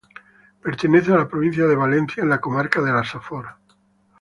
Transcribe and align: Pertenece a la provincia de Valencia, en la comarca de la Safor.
Pertenece 0.63 1.13
a 1.13 1.17
la 1.17 1.27
provincia 1.27 1.67
de 1.67 1.75
Valencia, 1.75 2.23
en 2.23 2.29
la 2.29 2.41
comarca 2.41 2.81
de 2.81 2.91
la 2.91 3.03
Safor. 3.03 3.55